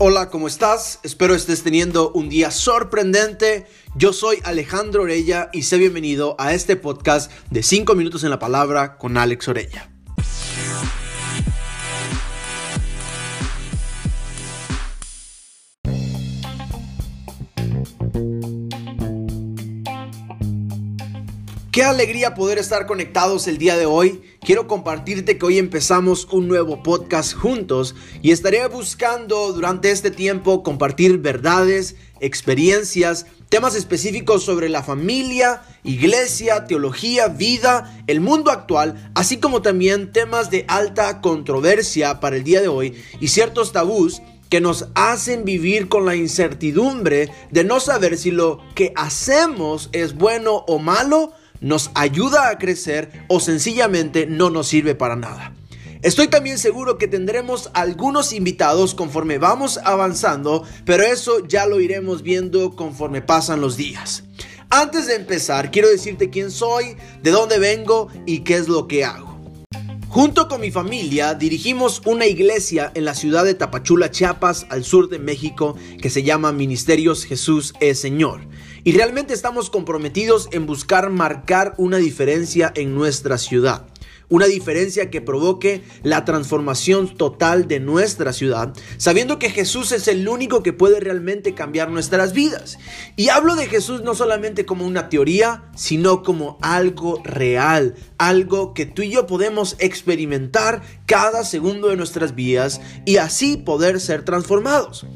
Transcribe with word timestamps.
Hola, 0.00 0.30
¿cómo 0.30 0.46
estás? 0.46 1.00
Espero 1.02 1.34
estés 1.34 1.64
teniendo 1.64 2.12
un 2.12 2.28
día 2.28 2.52
sorprendente. 2.52 3.66
Yo 3.96 4.12
soy 4.12 4.38
Alejandro 4.44 5.02
Orella 5.02 5.50
y 5.52 5.62
sé 5.62 5.76
bienvenido 5.76 6.36
a 6.38 6.54
este 6.54 6.76
podcast 6.76 7.32
de 7.50 7.64
5 7.64 7.96
minutos 7.96 8.22
en 8.22 8.30
la 8.30 8.38
palabra 8.38 8.96
con 8.96 9.16
Alex 9.16 9.48
Orella. 9.48 9.90
Qué 21.78 21.84
alegría 21.84 22.34
poder 22.34 22.58
estar 22.58 22.86
conectados 22.86 23.46
el 23.46 23.56
día 23.56 23.76
de 23.76 23.86
hoy. 23.86 24.20
Quiero 24.40 24.66
compartirte 24.66 25.38
que 25.38 25.46
hoy 25.46 25.58
empezamos 25.58 26.26
un 26.32 26.48
nuevo 26.48 26.82
podcast 26.82 27.34
juntos 27.34 27.94
y 28.20 28.32
estaré 28.32 28.66
buscando 28.66 29.52
durante 29.52 29.92
este 29.92 30.10
tiempo 30.10 30.64
compartir 30.64 31.18
verdades, 31.18 31.94
experiencias, 32.18 33.26
temas 33.48 33.76
específicos 33.76 34.42
sobre 34.42 34.68
la 34.68 34.82
familia, 34.82 35.62
iglesia, 35.84 36.64
teología, 36.64 37.28
vida, 37.28 38.02
el 38.08 38.20
mundo 38.20 38.50
actual, 38.50 39.12
así 39.14 39.36
como 39.36 39.62
también 39.62 40.10
temas 40.10 40.50
de 40.50 40.64
alta 40.66 41.20
controversia 41.20 42.18
para 42.18 42.34
el 42.34 42.42
día 42.42 42.60
de 42.60 42.66
hoy 42.66 43.00
y 43.20 43.28
ciertos 43.28 43.70
tabús 43.70 44.20
que 44.50 44.60
nos 44.60 44.88
hacen 44.96 45.44
vivir 45.44 45.88
con 45.88 46.06
la 46.06 46.16
incertidumbre 46.16 47.30
de 47.52 47.62
no 47.62 47.78
saber 47.78 48.18
si 48.18 48.32
lo 48.32 48.60
que 48.74 48.92
hacemos 48.96 49.90
es 49.92 50.16
bueno 50.16 50.64
o 50.66 50.80
malo 50.80 51.34
nos 51.60 51.90
ayuda 51.94 52.48
a 52.48 52.58
crecer 52.58 53.24
o 53.28 53.40
sencillamente 53.40 54.26
no 54.26 54.50
nos 54.50 54.68
sirve 54.68 54.94
para 54.94 55.16
nada. 55.16 55.52
Estoy 56.02 56.28
también 56.28 56.58
seguro 56.58 56.96
que 56.96 57.08
tendremos 57.08 57.70
algunos 57.74 58.32
invitados 58.32 58.94
conforme 58.94 59.38
vamos 59.38 59.80
avanzando, 59.82 60.62
pero 60.84 61.02
eso 61.02 61.46
ya 61.46 61.66
lo 61.66 61.80
iremos 61.80 62.22
viendo 62.22 62.76
conforme 62.76 63.20
pasan 63.20 63.60
los 63.60 63.76
días. 63.76 64.22
Antes 64.70 65.06
de 65.08 65.16
empezar, 65.16 65.70
quiero 65.72 65.88
decirte 65.88 66.30
quién 66.30 66.50
soy, 66.50 66.96
de 67.22 67.30
dónde 67.30 67.58
vengo 67.58 68.08
y 68.26 68.40
qué 68.40 68.56
es 68.56 68.68
lo 68.68 68.86
que 68.86 69.04
hago. 69.04 69.27
Junto 70.10 70.48
con 70.48 70.62
mi 70.62 70.70
familia 70.70 71.34
dirigimos 71.34 72.00
una 72.06 72.26
iglesia 72.26 72.90
en 72.94 73.04
la 73.04 73.14
ciudad 73.14 73.44
de 73.44 73.52
Tapachula, 73.52 74.10
Chiapas, 74.10 74.66
al 74.70 74.82
sur 74.82 75.10
de 75.10 75.18
México, 75.18 75.76
que 76.00 76.08
se 76.08 76.22
llama 76.22 76.50
Ministerios 76.50 77.24
Jesús 77.24 77.74
es 77.78 78.00
Señor. 78.00 78.40
Y 78.84 78.92
realmente 78.92 79.34
estamos 79.34 79.68
comprometidos 79.68 80.48
en 80.52 80.64
buscar 80.64 81.10
marcar 81.10 81.74
una 81.76 81.98
diferencia 81.98 82.72
en 82.74 82.94
nuestra 82.94 83.36
ciudad. 83.36 83.84
Una 84.30 84.46
diferencia 84.46 85.10
que 85.10 85.22
provoque 85.22 85.82
la 86.02 86.26
transformación 86.26 87.16
total 87.16 87.66
de 87.66 87.80
nuestra 87.80 88.34
ciudad, 88.34 88.74
sabiendo 88.98 89.38
que 89.38 89.48
Jesús 89.48 89.90
es 89.92 90.06
el 90.06 90.28
único 90.28 90.62
que 90.62 90.74
puede 90.74 91.00
realmente 91.00 91.54
cambiar 91.54 91.90
nuestras 91.90 92.34
vidas. 92.34 92.78
Y 93.16 93.30
hablo 93.30 93.56
de 93.56 93.66
Jesús 93.66 94.02
no 94.02 94.14
solamente 94.14 94.66
como 94.66 94.84
una 94.84 95.08
teoría, 95.08 95.70
sino 95.74 96.22
como 96.22 96.58
algo 96.60 97.22
real, 97.24 97.94
algo 98.18 98.74
que 98.74 98.84
tú 98.84 99.02
y 99.02 99.10
yo 99.10 99.26
podemos 99.26 99.76
experimentar 99.78 100.82
cada 101.06 101.44
segundo 101.44 101.88
de 101.88 101.96
nuestras 101.96 102.34
vidas 102.34 102.82
y 103.06 103.16
así 103.16 103.56
poder 103.56 103.98
ser 103.98 104.24
transformados. 104.24 105.06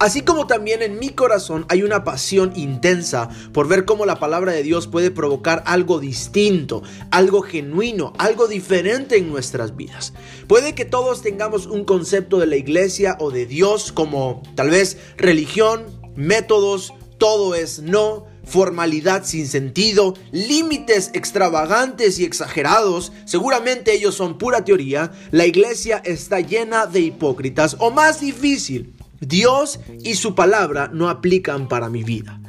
Así 0.00 0.22
como 0.22 0.46
también 0.46 0.80
en 0.80 0.98
mi 0.98 1.10
corazón 1.10 1.66
hay 1.68 1.82
una 1.82 2.04
pasión 2.04 2.54
intensa 2.56 3.28
por 3.52 3.68
ver 3.68 3.84
cómo 3.84 4.06
la 4.06 4.18
palabra 4.18 4.50
de 4.50 4.62
Dios 4.62 4.86
puede 4.86 5.10
provocar 5.10 5.62
algo 5.66 6.00
distinto, 6.00 6.82
algo 7.10 7.42
genuino, 7.42 8.14
algo 8.16 8.48
diferente 8.48 9.18
en 9.18 9.28
nuestras 9.28 9.76
vidas. 9.76 10.14
Puede 10.48 10.74
que 10.74 10.86
todos 10.86 11.20
tengamos 11.20 11.66
un 11.66 11.84
concepto 11.84 12.38
de 12.38 12.46
la 12.46 12.56
iglesia 12.56 13.18
o 13.20 13.30
de 13.30 13.44
Dios 13.44 13.92
como 13.92 14.42
tal 14.54 14.70
vez 14.70 14.96
religión, 15.18 15.84
métodos, 16.16 16.94
todo 17.18 17.54
es 17.54 17.80
no, 17.80 18.24
formalidad 18.42 19.26
sin 19.26 19.46
sentido, 19.46 20.14
límites 20.32 21.10
extravagantes 21.12 22.18
y 22.18 22.24
exagerados, 22.24 23.12
seguramente 23.26 23.92
ellos 23.92 24.14
son 24.14 24.38
pura 24.38 24.64
teoría, 24.64 25.12
la 25.30 25.44
iglesia 25.44 26.00
está 26.06 26.40
llena 26.40 26.86
de 26.86 27.00
hipócritas 27.00 27.76
o 27.78 27.90
más 27.90 28.20
difícil, 28.20 28.94
Dios 29.20 29.80
y 30.02 30.14
su 30.14 30.34
palabra 30.34 30.90
no 30.92 31.08
aplican 31.08 31.68
para 31.68 31.88
mi 31.88 32.02
vida. 32.02 32.40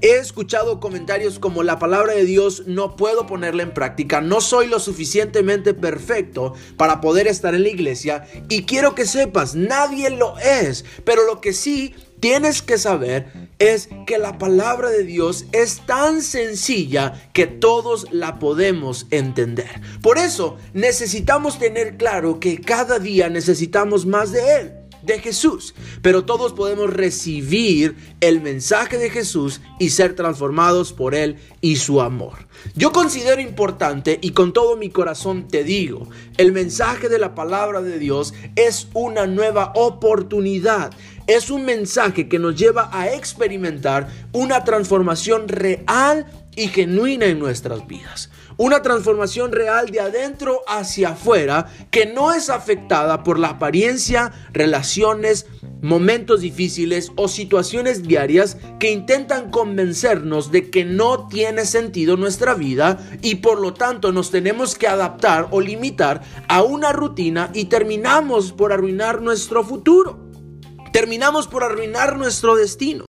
He 0.00 0.16
escuchado 0.16 0.80
comentarios 0.80 1.38
como 1.38 1.62
la 1.62 1.78
palabra 1.78 2.12
de 2.14 2.24
Dios 2.24 2.64
no 2.66 2.96
puedo 2.96 3.26
ponerla 3.26 3.62
en 3.62 3.72
práctica, 3.72 4.20
no 4.20 4.40
soy 4.40 4.66
lo 4.66 4.78
suficientemente 4.78 5.72
perfecto 5.72 6.52
para 6.76 7.00
poder 7.00 7.26
estar 7.26 7.54
en 7.54 7.62
la 7.62 7.70
iglesia 7.70 8.26
y 8.48 8.64
quiero 8.64 8.94
que 8.94 9.06
sepas, 9.06 9.54
nadie 9.54 10.10
lo 10.10 10.36
es, 10.38 10.84
pero 11.04 11.24
lo 11.24 11.40
que 11.40 11.52
sí 11.52 11.94
tienes 12.20 12.60
que 12.60 12.76
saber 12.76 13.32
es 13.58 13.88
que 14.06 14.18
la 14.18 14.36
palabra 14.36 14.90
de 14.90 15.04
Dios 15.04 15.46
es 15.52 15.80
tan 15.86 16.22
sencilla 16.22 17.30
que 17.32 17.46
todos 17.46 18.08
la 18.10 18.38
podemos 18.38 19.06
entender. 19.10 19.80
Por 20.02 20.18
eso 20.18 20.58
necesitamos 20.72 21.58
tener 21.58 21.96
claro 21.96 22.40
que 22.40 22.60
cada 22.60 22.98
día 22.98 23.28
necesitamos 23.30 24.06
más 24.06 24.32
de 24.32 24.56
Él 24.56 24.83
de 25.04 25.20
Jesús. 25.20 25.74
Pero 26.02 26.24
todos 26.24 26.52
podemos 26.52 26.92
recibir 26.92 27.96
el 28.20 28.40
mensaje 28.40 28.98
de 28.98 29.10
Jesús 29.10 29.60
y 29.78 29.90
ser 29.90 30.14
transformados 30.14 30.92
por 30.92 31.14
Él 31.14 31.36
y 31.60 31.76
su 31.76 32.00
amor. 32.00 32.46
Yo 32.74 32.92
considero 32.92 33.40
importante 33.40 34.18
y 34.22 34.30
con 34.30 34.52
todo 34.52 34.76
mi 34.76 34.90
corazón 34.90 35.48
te 35.48 35.64
digo, 35.64 36.08
el 36.36 36.52
mensaje 36.52 37.08
de 37.08 37.18
la 37.18 37.34
palabra 37.34 37.82
de 37.82 37.98
Dios 37.98 38.34
es 38.56 38.88
una 38.94 39.26
nueva 39.26 39.72
oportunidad. 39.74 40.92
Es 41.26 41.50
un 41.50 41.64
mensaje 41.64 42.28
que 42.28 42.38
nos 42.38 42.54
lleva 42.54 42.90
a 42.92 43.12
experimentar 43.12 44.08
una 44.32 44.64
transformación 44.64 45.48
real 45.48 46.26
y 46.56 46.68
genuina 46.68 47.26
en 47.26 47.38
nuestras 47.38 47.86
vidas. 47.86 48.30
Una 48.56 48.82
transformación 48.82 49.50
real 49.50 49.90
de 49.90 49.98
adentro 49.98 50.60
hacia 50.68 51.10
afuera 51.10 51.66
que 51.90 52.06
no 52.06 52.32
es 52.32 52.50
afectada 52.50 53.24
por 53.24 53.36
la 53.40 53.48
apariencia, 53.48 54.30
relaciones, 54.52 55.46
momentos 55.82 56.40
difíciles 56.40 57.10
o 57.16 57.26
situaciones 57.26 58.04
diarias 58.04 58.56
que 58.78 58.92
intentan 58.92 59.50
convencernos 59.50 60.52
de 60.52 60.70
que 60.70 60.84
no 60.84 61.26
tiene 61.26 61.66
sentido 61.66 62.16
nuestra 62.16 62.54
vida 62.54 63.04
y 63.22 63.36
por 63.36 63.60
lo 63.60 63.74
tanto 63.74 64.12
nos 64.12 64.30
tenemos 64.30 64.76
que 64.76 64.86
adaptar 64.86 65.48
o 65.50 65.60
limitar 65.60 66.22
a 66.46 66.62
una 66.62 66.92
rutina 66.92 67.50
y 67.54 67.64
terminamos 67.64 68.52
por 68.52 68.72
arruinar 68.72 69.20
nuestro 69.20 69.64
futuro. 69.64 70.30
Terminamos 70.92 71.48
por 71.48 71.64
arruinar 71.64 72.16
nuestro 72.16 72.54
destino. 72.54 73.04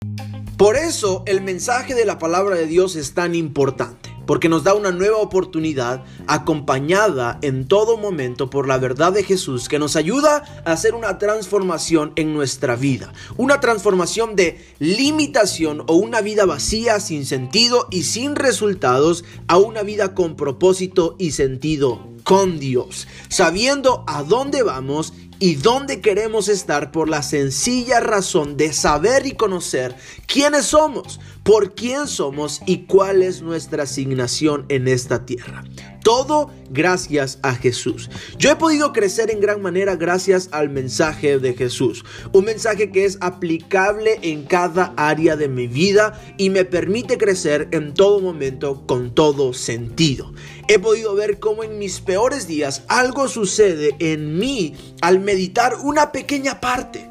Por 0.56 0.76
eso 0.76 1.22
el 1.26 1.42
mensaje 1.42 1.94
de 1.94 2.06
la 2.06 2.18
palabra 2.18 2.56
de 2.56 2.66
Dios 2.66 2.96
es 2.96 3.12
tan 3.12 3.34
importante 3.34 4.13
porque 4.26 4.48
nos 4.48 4.64
da 4.64 4.74
una 4.74 4.90
nueva 4.90 5.18
oportunidad 5.18 6.04
acompañada 6.26 7.38
en 7.42 7.66
todo 7.66 7.96
momento 7.96 8.50
por 8.50 8.68
la 8.68 8.78
verdad 8.78 9.12
de 9.12 9.22
Jesús 9.22 9.68
que 9.68 9.78
nos 9.78 9.96
ayuda 9.96 10.62
a 10.64 10.72
hacer 10.72 10.94
una 10.94 11.18
transformación 11.18 12.12
en 12.16 12.34
nuestra 12.34 12.76
vida, 12.76 13.12
una 13.36 13.60
transformación 13.60 14.36
de 14.36 14.64
limitación 14.78 15.82
o 15.86 15.94
una 15.94 16.20
vida 16.20 16.46
vacía, 16.46 17.00
sin 17.00 17.26
sentido 17.26 17.88
y 17.90 18.04
sin 18.04 18.36
resultados 18.36 19.24
a 19.48 19.58
una 19.58 19.82
vida 19.82 20.14
con 20.14 20.36
propósito 20.36 21.16
y 21.18 21.32
sentido 21.32 22.14
con 22.24 22.58
Dios, 22.58 23.06
sabiendo 23.28 24.02
a 24.06 24.22
dónde 24.22 24.62
vamos 24.62 25.12
y 25.44 25.56
dónde 25.56 26.00
queremos 26.00 26.48
estar 26.48 26.90
por 26.90 27.10
la 27.10 27.22
sencilla 27.22 28.00
razón 28.00 28.56
de 28.56 28.72
saber 28.72 29.26
y 29.26 29.32
conocer 29.32 29.94
quiénes 30.26 30.64
somos, 30.64 31.20
por 31.42 31.74
quién 31.74 32.06
somos 32.06 32.62
y 32.64 32.86
cuál 32.86 33.22
es 33.22 33.42
nuestra 33.42 33.82
asignación 33.82 34.64
en 34.70 34.88
esta 34.88 35.26
tierra. 35.26 35.62
Todo 36.04 36.50
gracias 36.68 37.38
a 37.42 37.54
Jesús. 37.54 38.10
Yo 38.38 38.50
he 38.50 38.56
podido 38.56 38.92
crecer 38.92 39.30
en 39.30 39.40
gran 39.40 39.62
manera 39.62 39.96
gracias 39.96 40.50
al 40.52 40.68
mensaje 40.68 41.38
de 41.38 41.54
Jesús. 41.54 42.04
Un 42.32 42.44
mensaje 42.44 42.92
que 42.92 43.06
es 43.06 43.16
aplicable 43.22 44.18
en 44.20 44.44
cada 44.44 44.92
área 44.98 45.34
de 45.36 45.48
mi 45.48 45.66
vida 45.66 46.22
y 46.36 46.50
me 46.50 46.66
permite 46.66 47.16
crecer 47.16 47.68
en 47.72 47.94
todo 47.94 48.20
momento 48.20 48.86
con 48.86 49.14
todo 49.14 49.54
sentido. 49.54 50.34
He 50.68 50.78
podido 50.78 51.14
ver 51.14 51.40
cómo 51.40 51.64
en 51.64 51.78
mis 51.78 52.00
peores 52.00 52.46
días 52.46 52.82
algo 52.88 53.26
sucede 53.26 53.96
en 53.98 54.38
mí 54.38 54.74
al 55.00 55.20
meditar 55.20 55.74
una 55.82 56.12
pequeña 56.12 56.60
parte, 56.60 57.10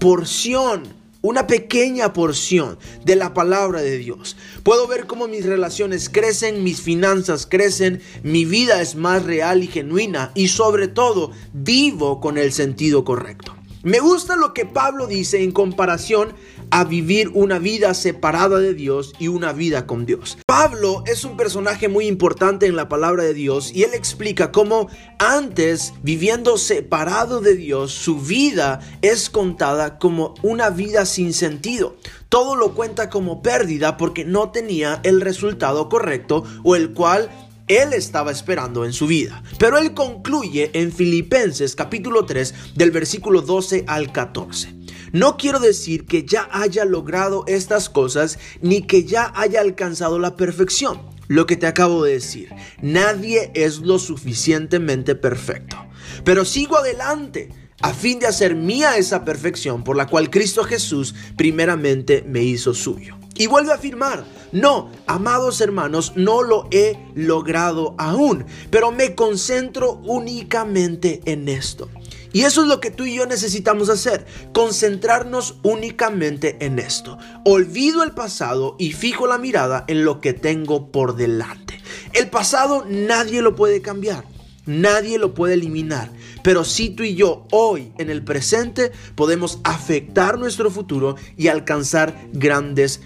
porción 0.00 1.01
una 1.22 1.46
pequeña 1.46 2.12
porción 2.12 2.78
de 3.04 3.16
la 3.16 3.32
palabra 3.32 3.80
de 3.80 3.96
Dios. 3.96 4.36
Puedo 4.62 4.86
ver 4.86 5.06
cómo 5.06 5.28
mis 5.28 5.46
relaciones 5.46 6.08
crecen, 6.08 6.62
mis 6.62 6.82
finanzas 6.82 7.46
crecen, 7.46 8.02
mi 8.22 8.44
vida 8.44 8.82
es 8.82 8.96
más 8.96 9.24
real 9.24 9.62
y 9.62 9.68
genuina 9.68 10.32
y 10.34 10.48
sobre 10.48 10.88
todo 10.88 11.30
vivo 11.52 12.20
con 12.20 12.36
el 12.36 12.52
sentido 12.52 13.04
correcto. 13.04 13.54
Me 13.84 13.98
gusta 13.98 14.36
lo 14.36 14.54
que 14.54 14.64
Pablo 14.64 15.08
dice 15.08 15.42
en 15.42 15.50
comparación 15.50 16.34
a 16.72 16.84
vivir 16.84 17.30
una 17.34 17.58
vida 17.58 17.92
separada 17.92 18.58
de 18.58 18.72
Dios 18.72 19.12
y 19.18 19.28
una 19.28 19.52
vida 19.52 19.86
con 19.86 20.06
Dios. 20.06 20.38
Pablo 20.46 21.04
es 21.06 21.24
un 21.24 21.36
personaje 21.36 21.88
muy 21.88 22.06
importante 22.06 22.66
en 22.66 22.76
la 22.76 22.88
palabra 22.88 23.24
de 23.24 23.34
Dios 23.34 23.70
y 23.74 23.82
él 23.82 23.90
explica 23.92 24.52
cómo 24.52 24.88
antes, 25.18 25.92
viviendo 26.02 26.56
separado 26.56 27.42
de 27.42 27.56
Dios, 27.56 27.92
su 27.92 28.18
vida 28.18 28.80
es 29.02 29.28
contada 29.28 29.98
como 29.98 30.34
una 30.42 30.70
vida 30.70 31.04
sin 31.04 31.34
sentido. 31.34 31.96
Todo 32.30 32.56
lo 32.56 32.72
cuenta 32.74 33.10
como 33.10 33.42
pérdida 33.42 33.98
porque 33.98 34.24
no 34.24 34.50
tenía 34.50 35.00
el 35.04 35.20
resultado 35.20 35.90
correcto 35.90 36.42
o 36.64 36.74
el 36.74 36.94
cual 36.94 37.28
él 37.68 37.92
estaba 37.92 38.30
esperando 38.30 38.86
en 38.86 38.94
su 38.94 39.06
vida. 39.06 39.42
Pero 39.58 39.76
él 39.76 39.92
concluye 39.92 40.70
en 40.72 40.90
Filipenses 40.90 41.76
capítulo 41.76 42.24
3 42.24 42.74
del 42.76 42.90
versículo 42.90 43.42
12 43.42 43.84
al 43.86 44.10
14. 44.10 44.81
No 45.12 45.36
quiero 45.36 45.60
decir 45.60 46.06
que 46.06 46.24
ya 46.24 46.48
haya 46.52 46.86
logrado 46.86 47.44
estas 47.46 47.90
cosas 47.90 48.38
ni 48.62 48.82
que 48.82 49.04
ya 49.04 49.30
haya 49.36 49.60
alcanzado 49.60 50.18
la 50.18 50.36
perfección. 50.36 51.02
Lo 51.28 51.44
que 51.44 51.56
te 51.56 51.66
acabo 51.66 52.04
de 52.04 52.14
decir, 52.14 52.48
nadie 52.80 53.50
es 53.54 53.80
lo 53.80 53.98
suficientemente 53.98 55.14
perfecto. 55.14 55.76
Pero 56.24 56.46
sigo 56.46 56.78
adelante 56.78 57.50
a 57.82 57.92
fin 57.92 58.20
de 58.20 58.26
hacer 58.26 58.54
mía 58.54 58.96
esa 58.96 59.22
perfección 59.22 59.84
por 59.84 59.96
la 59.96 60.06
cual 60.06 60.30
Cristo 60.30 60.64
Jesús 60.64 61.14
primeramente 61.36 62.24
me 62.26 62.42
hizo 62.42 62.72
suyo. 62.72 63.16
Y 63.34 63.46
vuelve 63.48 63.72
a 63.72 63.76
afirmar, 63.76 64.24
no, 64.52 64.90
amados 65.06 65.60
hermanos, 65.60 66.12
no 66.16 66.42
lo 66.42 66.68
he 66.70 66.98
logrado 67.14 67.94
aún, 67.98 68.44
pero 68.70 68.92
me 68.92 69.14
concentro 69.14 70.00
únicamente 70.04 71.20
en 71.24 71.48
esto. 71.48 71.90
Y 72.32 72.42
eso 72.42 72.62
es 72.62 72.68
lo 72.68 72.80
que 72.80 72.90
tú 72.90 73.04
y 73.04 73.14
yo 73.14 73.26
necesitamos 73.26 73.88
hacer, 73.88 74.26
concentrarnos 74.52 75.56
únicamente 75.62 76.56
en 76.60 76.78
esto. 76.78 77.18
Olvido 77.44 78.02
el 78.02 78.12
pasado 78.12 78.76
y 78.78 78.92
fijo 78.92 79.26
la 79.26 79.38
mirada 79.38 79.84
en 79.88 80.04
lo 80.04 80.20
que 80.20 80.32
tengo 80.32 80.90
por 80.90 81.16
delante. 81.16 81.80
El 82.12 82.30
pasado 82.30 82.84
nadie 82.88 83.42
lo 83.42 83.54
puede 83.54 83.82
cambiar. 83.82 84.24
Nadie 84.64 85.18
lo 85.18 85.34
puede 85.34 85.54
eliminar, 85.54 86.12
pero 86.44 86.62
si 86.62 86.90
tú 86.90 87.02
y 87.02 87.16
yo 87.16 87.48
hoy 87.50 87.92
en 87.98 88.10
el 88.10 88.22
presente 88.22 88.92
podemos 89.16 89.58
afectar 89.64 90.38
nuestro 90.38 90.70
futuro 90.70 91.16
y 91.36 91.48
alcanzar 91.48 92.28
grandes 92.32 93.00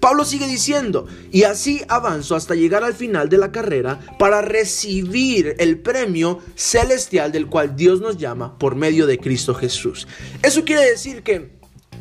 Pablo 0.00 0.24
sigue 0.24 0.46
diciendo, 0.46 1.06
y 1.30 1.42
así 1.42 1.82
avanzo 1.88 2.34
hasta 2.34 2.54
llegar 2.54 2.82
al 2.82 2.94
final 2.94 3.28
de 3.28 3.38
la 3.38 3.52
carrera 3.52 4.00
para 4.18 4.40
recibir 4.40 5.54
el 5.58 5.78
premio 5.78 6.40
celestial 6.54 7.30
del 7.30 7.46
cual 7.46 7.76
Dios 7.76 8.00
nos 8.00 8.16
llama 8.16 8.58
por 8.58 8.74
medio 8.74 9.06
de 9.06 9.18
Cristo 9.18 9.54
Jesús. 9.54 10.08
Eso 10.42 10.64
quiere 10.64 10.88
decir 10.88 11.22
que 11.22 11.58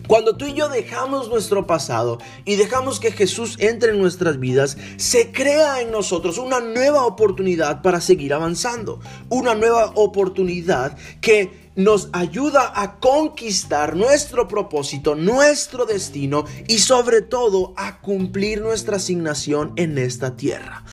cuando 0.08 0.36
tú 0.36 0.46
y 0.46 0.54
yo 0.54 0.70
dejamos 0.70 1.30
nuestro 1.30 1.66
pasado 1.66 2.20
y 2.46 2.56
dejamos 2.56 3.00
que 3.00 3.12
Jesús 3.12 3.56
entre 3.60 3.92
en 3.92 4.00
nuestras 4.00 4.40
vidas, 4.40 4.78
se 4.98 5.32
crea 5.32 5.82
en 5.82 5.92
nosotros 5.92 6.38
una 6.38 6.60
nueva 6.60 7.06
oportunidad 7.06 7.82
para 7.82 8.02
seguir 8.02 8.34
avanzando. 8.34 9.00
Una 9.30 9.56
nueva 9.56 9.92
oportunidad 9.96 10.98
que 11.22 11.64
nos 11.76 12.10
ayuda 12.12 12.72
a 12.76 13.00
conquistar 13.00 13.96
nuestro 13.96 14.48
propósito, 14.48 15.16
nuestro 15.16 15.86
destino 15.86 16.46
y 16.68 16.80
sobre 16.80 17.22
todo 17.22 17.74
a 17.78 18.00
cumplir 18.00 18.62
nuestra 18.62 18.98
asignación 18.98 19.74
en 19.78 19.98
esta 19.98 20.36
tierra. 20.36 20.84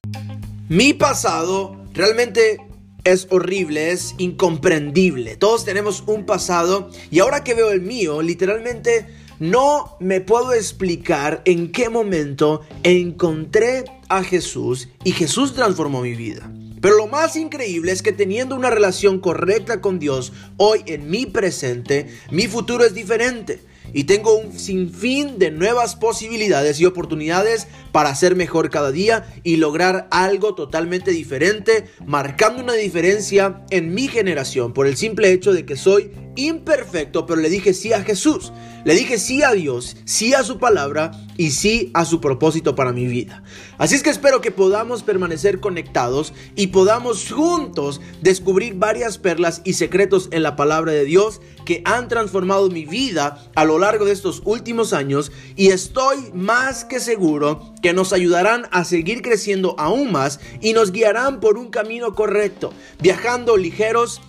Mi 0.68 0.94
pasado 0.94 1.76
realmente 1.92 2.69
es 3.04 3.26
horrible, 3.30 3.92
es 3.92 4.14
incomprendible. 4.18 5.36
Todos 5.36 5.64
tenemos 5.64 6.04
un 6.06 6.26
pasado 6.26 6.90
y 7.10 7.20
ahora 7.20 7.44
que 7.44 7.54
veo 7.54 7.70
el 7.70 7.80
mío, 7.80 8.22
literalmente 8.22 9.06
no 9.38 9.96
me 10.00 10.20
puedo 10.20 10.52
explicar 10.52 11.42
en 11.44 11.72
qué 11.72 11.88
momento 11.88 12.62
encontré 12.82 13.84
a 14.08 14.22
Jesús 14.22 14.88
y 15.04 15.12
Jesús 15.12 15.54
transformó 15.54 16.02
mi 16.02 16.14
vida. 16.14 16.50
Pero 16.80 16.96
lo 16.96 17.06
más 17.06 17.36
increíble 17.36 17.92
es 17.92 18.02
que 18.02 18.12
teniendo 18.12 18.54
una 18.56 18.70
relación 18.70 19.20
correcta 19.20 19.80
con 19.80 19.98
Dios, 19.98 20.32
hoy 20.56 20.82
en 20.86 21.10
mi 21.10 21.26
presente, 21.26 22.08
mi 22.30 22.46
futuro 22.46 22.84
es 22.84 22.94
diferente 22.94 23.60
y 23.92 24.04
tengo 24.04 24.36
un 24.36 24.58
sinfín 24.58 25.38
de 25.38 25.50
nuevas 25.50 25.96
posibilidades 25.96 26.80
y 26.80 26.86
oportunidades 26.86 27.68
para 27.92 28.14
ser 28.14 28.36
mejor 28.36 28.70
cada 28.70 28.92
día 28.92 29.26
y 29.42 29.56
lograr 29.56 30.08
algo 30.10 30.54
totalmente 30.54 31.10
diferente, 31.10 31.84
marcando 32.06 32.62
una 32.62 32.74
diferencia 32.74 33.62
en 33.70 33.94
mi 33.94 34.08
generación 34.08 34.72
por 34.72 34.86
el 34.86 34.96
simple 34.96 35.32
hecho 35.32 35.52
de 35.52 35.64
que 35.64 35.76
soy 35.76 36.10
imperfecto, 36.36 37.26
pero 37.26 37.40
le 37.40 37.48
dije 37.48 37.74
sí 37.74 37.92
a 37.92 38.02
Jesús. 38.02 38.52
Le 38.84 38.94
dije 38.94 39.18
sí 39.18 39.42
a 39.42 39.52
Dios, 39.52 39.96
sí 40.06 40.32
a 40.32 40.42
su 40.42 40.58
palabra 40.58 41.10
y 41.36 41.50
sí 41.50 41.90
a 41.92 42.06
su 42.06 42.20
propósito 42.20 42.74
para 42.74 42.92
mi 42.92 43.06
vida. 43.06 43.42
Así 43.76 43.94
es 43.94 44.02
que 44.02 44.08
espero 44.08 44.40
que 44.40 44.52
podamos 44.52 45.02
permanecer 45.02 45.60
conectados 45.60 46.32
y 46.56 46.68
podamos 46.68 47.30
juntos 47.30 48.00
descubrir 48.22 48.74
varias 48.74 49.18
perlas 49.18 49.60
y 49.64 49.74
secretos 49.74 50.28
en 50.32 50.42
la 50.42 50.56
palabra 50.56 50.92
de 50.92 51.04
Dios 51.04 51.42
que 51.66 51.82
han 51.84 52.08
transformado 52.08 52.70
mi 52.70 52.86
vida 52.86 53.50
a 53.54 53.64
lo 53.64 53.78
largo 53.78 54.06
de 54.06 54.12
estos 54.12 54.40
últimos 54.46 54.94
años 54.94 55.30
y 55.56 55.68
estoy 55.68 56.30
más 56.32 56.86
que 56.86 57.00
seguro 57.00 57.74
que 57.82 57.92
nos 57.92 58.14
ayudarán 58.14 58.66
a 58.70 58.84
seguir 58.84 59.20
creciendo 59.20 59.74
aún 59.78 60.10
más 60.10 60.40
y 60.62 60.72
nos 60.72 60.90
guiarán 60.90 61.40
por 61.40 61.58
un 61.58 61.68
camino 61.68 62.14
correcto, 62.14 62.72
viajando 62.98 63.58
ligeros 63.58 64.22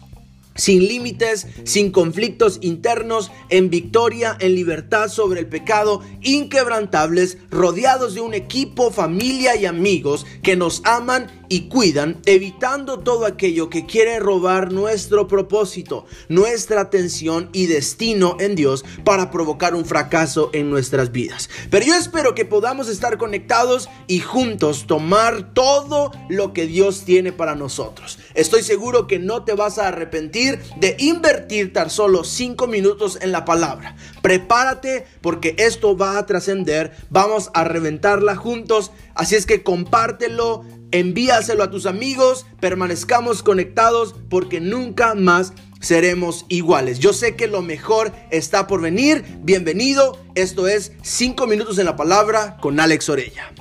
sin 0.61 0.87
límites, 0.87 1.47
sin 1.63 1.91
conflictos 1.91 2.59
internos, 2.61 3.31
en 3.49 3.71
victoria, 3.71 4.37
en 4.39 4.53
libertad 4.53 5.07
sobre 5.07 5.39
el 5.39 5.47
pecado, 5.47 6.03
inquebrantables, 6.21 7.39
rodeados 7.49 8.13
de 8.13 8.21
un 8.21 8.35
equipo, 8.35 8.91
familia 8.91 9.55
y 9.55 9.65
amigos 9.65 10.27
que 10.43 10.55
nos 10.55 10.83
aman 10.85 11.31
y 11.49 11.67
cuidan, 11.67 12.21
evitando 12.27 12.99
todo 12.99 13.25
aquello 13.25 13.71
que 13.71 13.87
quiere 13.87 14.19
robar 14.19 14.71
nuestro 14.71 15.27
propósito, 15.27 16.05
nuestra 16.29 16.81
atención 16.81 17.49
y 17.53 17.65
destino 17.65 18.37
en 18.39 18.55
Dios 18.55 18.85
para 19.03 19.31
provocar 19.31 19.73
un 19.73 19.85
fracaso 19.85 20.51
en 20.53 20.69
nuestras 20.69 21.11
vidas. 21.11 21.49
Pero 21.71 21.87
yo 21.87 21.95
espero 21.95 22.35
que 22.35 22.45
podamos 22.45 22.87
estar 22.87 23.17
conectados 23.17 23.89
y 24.05 24.19
juntos 24.19 24.85
tomar 24.85 25.53
todo 25.55 26.11
lo 26.29 26.53
que 26.53 26.67
Dios 26.67 27.03
tiene 27.03 27.31
para 27.33 27.55
nosotros. 27.55 28.19
Estoy 28.33 28.63
seguro 28.63 29.07
que 29.07 29.19
no 29.19 29.43
te 29.43 29.53
vas 29.53 29.77
a 29.77 29.87
arrepentir 29.87 30.59
de 30.77 30.95
invertir 30.99 31.73
tan 31.73 31.89
solo 31.89 32.23
5 32.23 32.67
minutos 32.67 33.17
en 33.21 33.31
la 33.31 33.45
palabra. 33.45 33.95
Prepárate 34.21 35.05
porque 35.21 35.55
esto 35.57 35.97
va 35.97 36.17
a 36.17 36.25
trascender, 36.25 36.91
vamos 37.09 37.51
a 37.53 37.63
reventarla 37.63 38.35
juntos, 38.35 38.91
así 39.15 39.35
es 39.35 39.45
que 39.45 39.63
compártelo 39.63 40.63
envíaselo 40.91 41.63
a 41.63 41.71
tus 41.71 41.85
amigos, 41.85 42.45
permanezcamos 42.59 43.43
conectados 43.43 44.15
porque 44.29 44.59
nunca 44.59 45.15
más 45.15 45.53
seremos 45.79 46.45
iguales. 46.49 46.99
Yo 46.99 47.13
sé 47.13 47.35
que 47.35 47.47
lo 47.47 47.61
mejor 47.61 48.11
está 48.29 48.67
por 48.67 48.81
venir. 48.81 49.23
Bienvenido. 49.41 50.17
Esto 50.35 50.67
es 50.67 50.91
5 51.01 51.47
minutos 51.47 51.79
en 51.79 51.85
la 51.85 51.95
palabra 51.95 52.57
con 52.61 52.79
Alex 52.79 53.09
Orella. 53.09 53.51